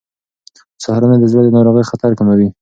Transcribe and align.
سهارنۍ 0.83 1.17
د 1.19 1.25
زړه 1.31 1.41
د 1.45 1.49
ناروغۍ 1.57 1.83
خطر 1.91 2.11
کموي. 2.19 2.47